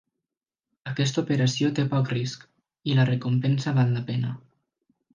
[0.91, 2.49] Aquesta operació té poc risc,
[2.95, 4.37] i la recompensa val la pena.